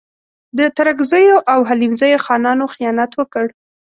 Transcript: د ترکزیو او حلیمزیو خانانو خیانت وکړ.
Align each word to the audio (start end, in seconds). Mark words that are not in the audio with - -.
د 0.57 0.59
ترکزیو 0.77 1.37
او 1.53 1.59
حلیمزیو 1.69 2.23
خانانو 2.25 2.65
خیانت 2.73 3.11
وکړ. 3.15 3.45